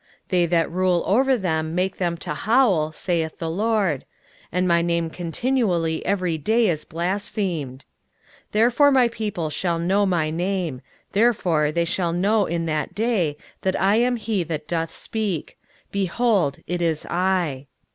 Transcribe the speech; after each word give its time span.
they 0.29 0.47
that 0.47 0.71
rule 0.71 1.03
over 1.05 1.37
them 1.37 1.75
make 1.75 1.97
them 1.97 2.17
to 2.17 2.33
howl, 2.33 2.91
saith 2.91 3.37
the 3.37 3.47
LORD; 3.51 4.03
and 4.51 4.67
my 4.67 4.81
name 4.81 5.11
continually 5.11 6.03
every 6.07 6.39
day 6.39 6.67
is 6.67 6.85
blasphemed. 6.85 7.85
23:052:006 8.51 8.51
Therefore 8.53 8.91
my 8.91 9.07
people 9.09 9.49
shall 9.51 9.77
know 9.77 10.07
my 10.07 10.31
name: 10.31 10.81
therefore 11.11 11.71
they 11.71 11.85
shall 11.85 12.13
know 12.13 12.47
in 12.47 12.65
that 12.65 12.95
day 12.95 13.37
that 13.61 13.79
I 13.79 13.97
am 13.97 14.15
he 14.15 14.41
that 14.41 14.67
doth 14.67 14.89
speak: 14.89 15.59
behold, 15.91 16.57
it 16.65 16.81
is 16.81 17.05
I. 17.05 17.67